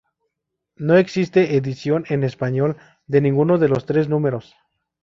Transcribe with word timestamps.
No 0.77 0.97
existe 0.97 1.55
edición 1.57 2.05
en 2.09 2.23
español 2.23 2.75
de 3.05 3.21
ninguno 3.21 3.59
de 3.59 3.67
los 3.69 3.85
tres 3.85 4.09
números. 4.09 4.55